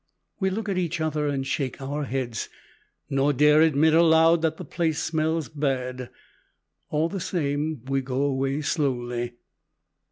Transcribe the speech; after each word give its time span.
We 0.39 0.49
look 0.49 0.67
at 0.67 0.79
each 0.79 0.99
other 0.99 1.27
and 1.27 1.45
shake 1.45 1.79
our 1.79 2.05
heads, 2.05 2.49
nor 3.07 3.33
dare 3.33 3.61
admit 3.61 3.93
aloud 3.93 4.41
that 4.41 4.57
the 4.57 4.65
place 4.65 4.97
smells 4.97 5.47
bad. 5.47 6.09
All 6.89 7.07
the 7.07 7.19
same, 7.19 7.83
we 7.85 8.01
go 8.01 8.23
away 8.23 8.61
slowly. 8.61 9.33